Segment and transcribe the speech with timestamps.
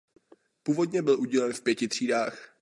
[0.63, 2.57] Původně byl udílen v pěti třídách.